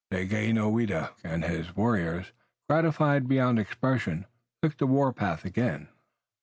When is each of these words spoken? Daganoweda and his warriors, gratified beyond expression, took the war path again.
Daganoweda 0.11 1.11
and 1.23 1.45
his 1.45 1.75
warriors, 1.75 2.31
gratified 2.67 3.27
beyond 3.27 3.59
expression, 3.59 4.25
took 4.63 4.77
the 4.79 4.87
war 4.87 5.13
path 5.13 5.45
again. 5.45 5.89